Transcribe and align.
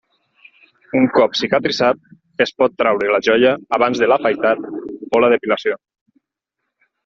Un 0.99 1.03
cop 1.17 1.37
cicatritzat, 1.39 1.99
es 2.47 2.55
pot 2.63 2.75
treure 2.83 3.13
la 3.17 3.21
joia 3.29 3.53
abans 3.79 4.03
de 4.05 4.11
l'afaitat 4.13 4.67
o 5.21 5.25
la 5.27 5.33
depilació. 5.39 5.81